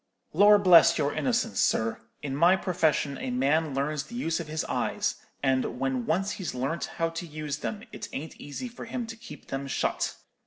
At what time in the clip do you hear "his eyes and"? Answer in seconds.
4.47-5.77